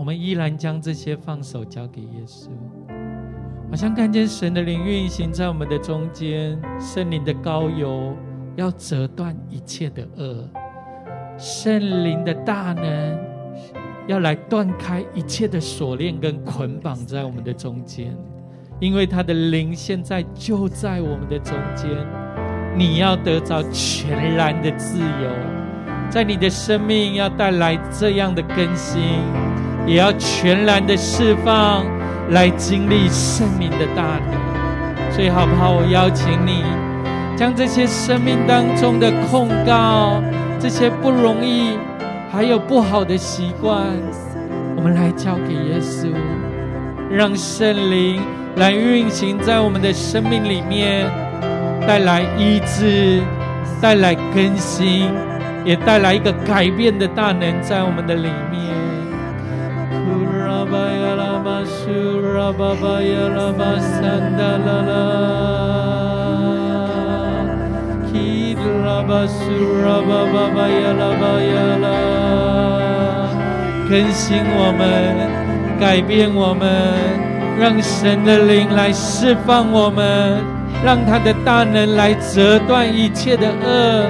[0.00, 2.48] 我们依然将这些放手交给耶稣，
[3.68, 8.16] 好像看见神的灵运行在我们的中间，圣灵的膏油
[8.56, 10.48] 要折断一切的恶，
[11.36, 13.18] 圣灵的大能
[14.08, 18.16] 要来断开一切的锁链跟捆绑在我们的中间，
[18.80, 21.90] 因为他的灵现在就在我们的中间，
[22.74, 25.30] 你要得着全然的自由，
[26.08, 29.02] 在你的生命要带来这样的更新。
[29.86, 31.84] 也要全然的释放，
[32.30, 35.12] 来经历圣灵的大能。
[35.12, 35.70] 所以，好不好？
[35.72, 36.62] 我邀请你，
[37.36, 40.22] 将这些生命当中的控告、
[40.58, 41.76] 这些不容易，
[42.30, 43.82] 还有不好的习惯，
[44.76, 46.06] 我们来交给耶稣，
[47.10, 48.22] 让圣灵
[48.56, 51.04] 来运行在我们的生命里面，
[51.86, 53.20] 带来医治，
[53.80, 55.10] 带来更新，
[55.64, 58.70] 也带来一个改变的大能在我们的里面。
[60.70, 61.90] 巴呀拉巴苏
[62.56, 63.98] 巴巴呀拉巴桑
[64.36, 64.92] 达拉拉，
[68.06, 69.42] 基德拉巴苏
[69.82, 71.52] 巴巴巴呀拉巴呀
[71.82, 71.84] 拉，
[73.88, 74.80] 更新我们，
[75.80, 76.70] 改变我们，
[77.58, 80.40] 让神的灵来释放我们，
[80.84, 84.08] 让他的大能来折断一切的恶，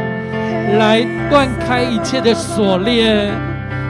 [0.78, 3.32] 来断开一切的锁链，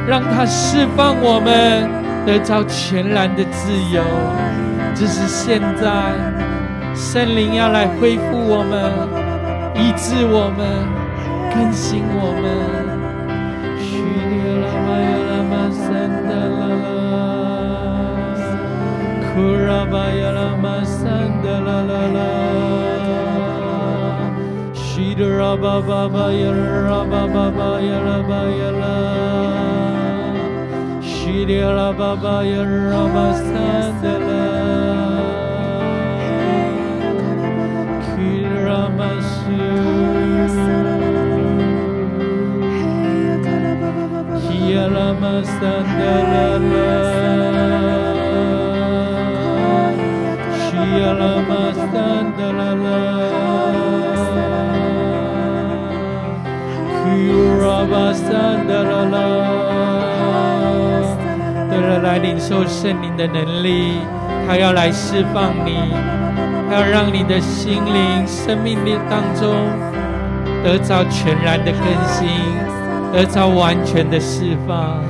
[0.07, 1.99] 让他释放我们。
[2.31, 4.01] 得着全然的自由，
[4.95, 6.15] 只是现在
[6.95, 8.93] 圣灵要来恢复我们，
[9.75, 10.87] 医治我们，
[11.53, 12.47] 更新我们。
[13.81, 14.63] 希利拉
[15.57, 15.67] 巴
[19.91, 21.11] 巴耶拉巴桑
[31.31, 34.43] Shiri Rababa Yarabasandala
[38.03, 39.63] Kiramasu
[44.43, 46.51] Shiramasandala
[61.99, 63.99] 来领受圣灵的能力，
[64.47, 65.77] 他要来释放你，
[66.71, 69.55] 他要让你的心灵、生命力当中
[70.63, 72.29] 得到全然的更新，
[73.13, 75.03] 得到完全的释放。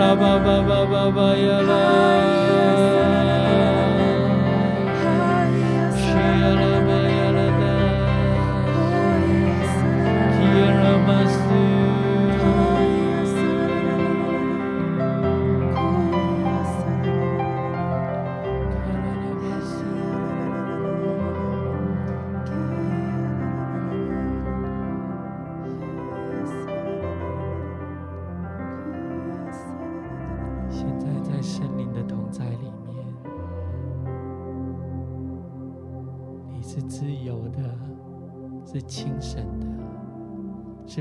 [0.00, 2.49] Shalababa Baba Yala.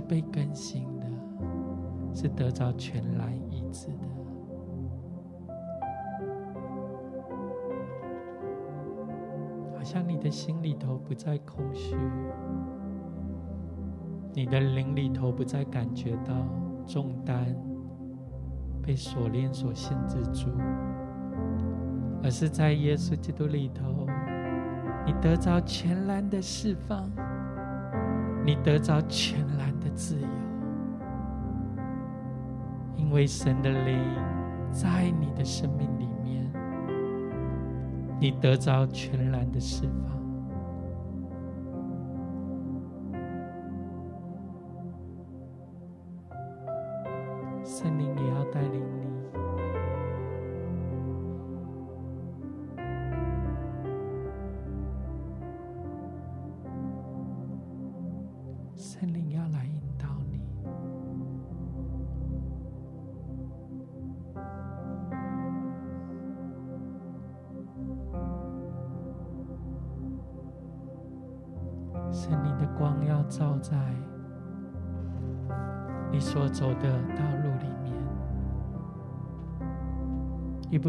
[0.09, 1.05] 被更新的
[2.15, 4.07] 是得着全然一致的
[9.77, 11.95] 好像你的心里头不再空虚，
[14.33, 16.33] 你的灵里头不再感觉到
[16.87, 17.55] 重担，
[18.81, 20.49] 被锁链所限制住，
[22.23, 24.07] 而是在耶稣基督里头，
[25.05, 27.09] 你得着全然的释放。
[28.45, 30.27] 你得着全然的自由，
[32.95, 33.99] 因为神的灵
[34.71, 36.51] 在你的生命里面，
[38.19, 40.18] 你得着全然的释放。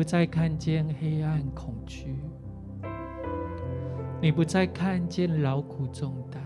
[0.00, 2.16] 不再看见黑暗恐惧
[4.18, 6.42] 你不再看见劳苦重担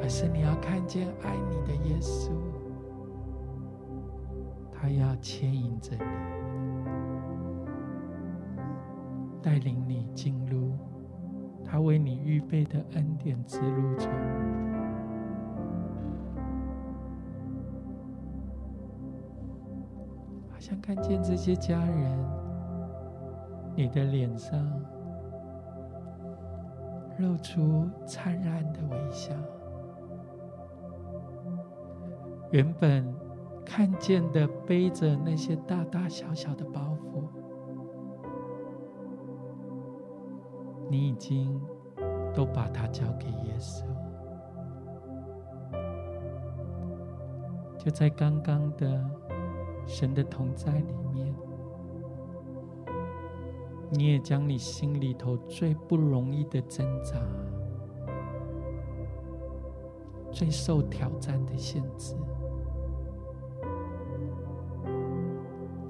[0.00, 2.30] 而是你要看见爱你的耶稣
[4.72, 6.06] 他要牵引着你
[9.42, 10.70] 带领你进入
[11.64, 14.61] 他为你预备的恩典之路中
[20.72, 22.18] 当看见这些家人，
[23.76, 24.58] 你的脸上
[27.18, 29.34] 露出灿烂的微笑。
[32.52, 33.14] 原本
[33.66, 37.28] 看见的背着那些大大小小的包袱，
[40.88, 41.60] 你已经
[42.32, 43.84] 都把它交给耶稣。
[47.76, 49.21] 就在刚刚的。
[49.86, 51.34] 神的同在里面。
[53.94, 57.14] 你也将你心里头最不容易的挣扎
[60.30, 62.16] 最受挑战的限制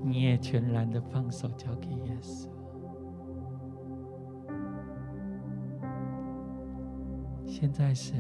[0.03, 2.49] 你也全然的放手交给耶稣。
[7.47, 8.17] 现在神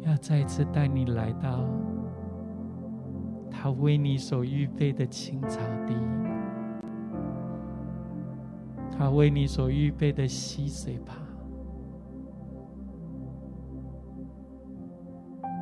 [0.00, 1.62] 要再次带你来到
[3.66, 5.58] 他为你所预备的青草
[5.88, 5.92] 地，
[8.96, 11.14] 他为你所预备的溪水吧。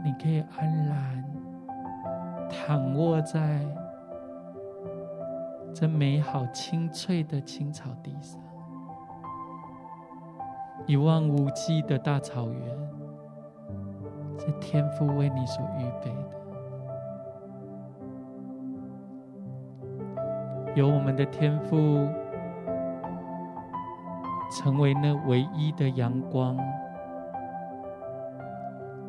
[0.05, 1.25] 你可以安然
[2.51, 3.67] 躺卧在
[5.73, 8.39] 这美好清脆的青草地上，
[10.87, 12.79] 一望无际的大草原，
[14.37, 16.44] 这天赋为你所预备的。
[20.75, 22.09] 有我们的天赋
[24.51, 26.57] 成为那唯一的阳光。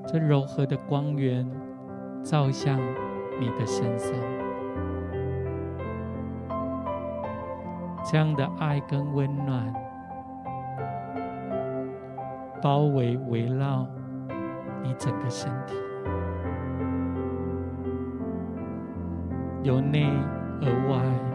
[0.06, 1.50] 这柔和的光源
[2.24, 2.80] 照向
[3.40, 4.14] 你的身上。
[8.04, 9.74] 这样的爱跟温暖
[12.62, 13.88] 包围围绕
[14.84, 15.76] 你整个身体。
[19.64, 20.08] 由内
[20.62, 21.35] 而外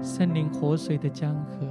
[0.00, 1.66] 森林活水的江河，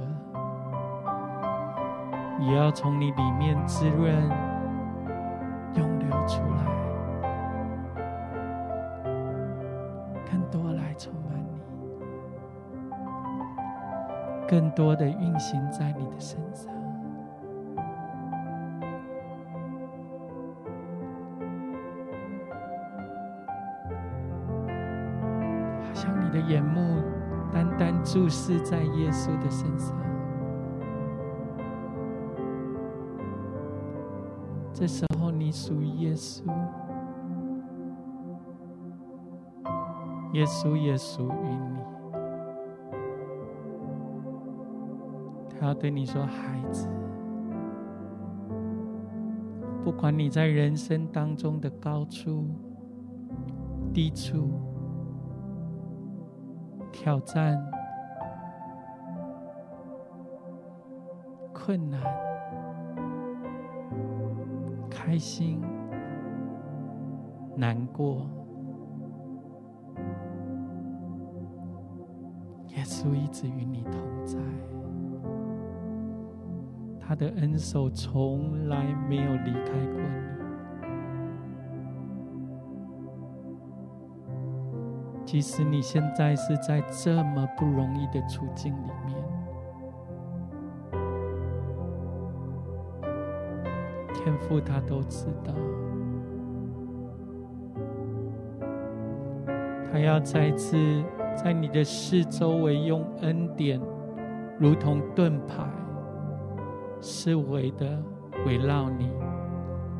[2.40, 4.14] 也要从你里面滋润
[5.74, 6.66] 涌流出来。
[10.30, 11.60] 更多来充满你，
[14.46, 16.72] 更多的运行在你的身上，
[25.82, 26.85] 好像你的眼目
[28.16, 29.94] 注视在耶稣的身上。
[34.72, 36.42] 这时候，你属于耶稣，
[40.32, 41.78] 耶稣也属于你。
[45.60, 46.88] 他要对你说：“孩子，
[49.84, 52.46] 不管你在人生当中的高处、
[53.92, 54.58] 低处、
[56.90, 57.62] 挑战、
[61.66, 62.00] 困难、
[64.88, 65.60] 开心、
[67.56, 68.30] 难过，
[72.68, 74.38] 耶稣一直与你同在。”
[77.04, 80.00] 他的恩手从来没有离开过
[85.16, 88.90] 你，即使你现在是在这么不容易的处境里
[94.26, 95.54] 天父他都知道，
[99.88, 100.76] 他要再次
[101.36, 103.80] 在你的四周围用恩典，
[104.58, 105.64] 如同盾牌。
[107.00, 108.02] 思维的
[108.44, 109.08] 围绕你，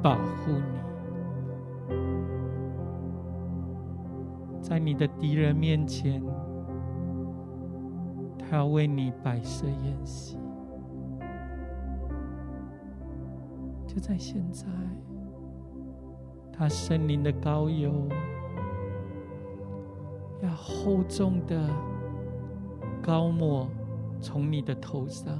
[0.02, 1.94] 保护你，
[4.60, 6.20] 在你的敌人面前，
[8.36, 10.36] 他要为你摆设宴席。
[13.96, 14.66] 就在现在，
[16.52, 18.06] 他圣灵的高油
[20.42, 21.66] 要厚重的
[23.02, 23.66] 高抹
[24.20, 25.34] 从你的头上。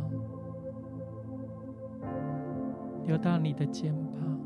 [3.04, 4.40] 流到你的肩膀，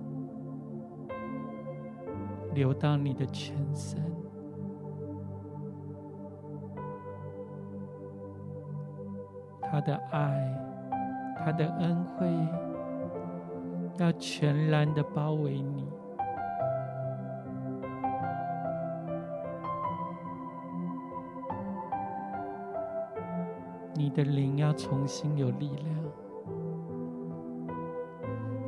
[2.52, 4.02] 流到你的全身，
[9.62, 10.52] 他的爱，
[11.38, 12.26] 他的恩惠，
[14.00, 15.86] 要全然的包围你，
[23.94, 25.86] 你的灵要重新有力量。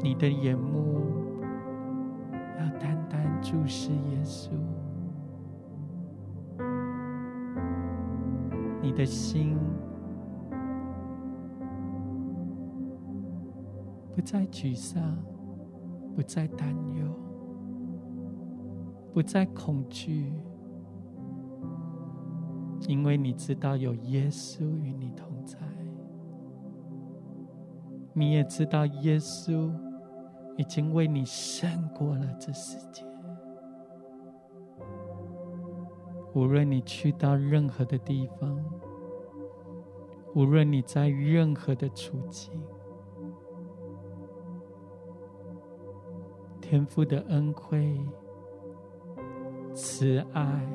[0.02, 1.00] 你的眼目
[2.58, 4.50] 要单单注视耶稣，
[8.82, 9.56] 你的心
[14.14, 15.18] 不再沮丧，
[16.14, 17.06] 不再担忧，
[19.12, 20.32] 不再恐惧，
[22.86, 25.58] 因为你知道有耶稣与你同在，
[28.12, 29.70] 你也知道耶稣。
[30.58, 33.02] 已经为你胜过了这世界。
[36.34, 38.62] 无论你去到任何的地方，
[40.34, 42.52] 无论你在任何的处境，
[46.72, 48.00] 天父的恩惠、
[49.74, 50.66] 慈爱，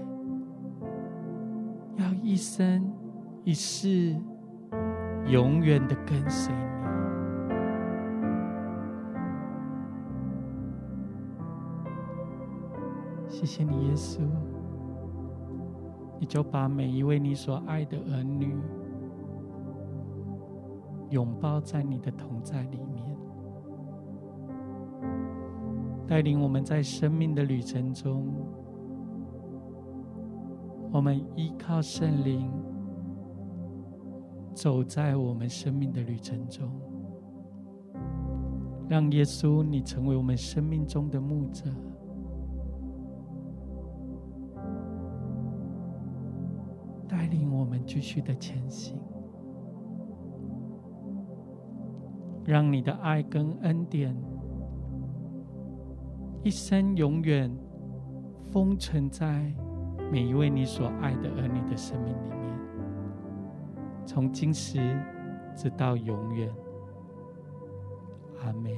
[1.96, 2.94] 要一生
[3.44, 4.16] 一世
[5.26, 6.62] 永远的跟随你。
[13.28, 14.20] 谢谢你，耶稣，
[16.20, 18.56] 你就把每一位你所爱的儿女
[21.10, 23.17] 拥抱在你的同在里面，
[26.08, 28.34] 带领我们在生命的旅程中，
[30.92, 32.50] 我们依靠圣灵，
[34.54, 36.72] 走在我们生命的旅程中，
[38.88, 41.66] 让耶稣你成为我们生命中的牧者。
[47.06, 48.98] 带领我们继续的前行，
[52.46, 54.16] 让你的爱跟恩典
[56.44, 57.52] 一生永远
[58.52, 59.54] 封存在
[60.12, 62.60] 每一位你所爱的儿女的生命里面
[64.06, 64.80] 从今时
[65.56, 66.50] 直到永远。
[68.42, 68.78] 阿妹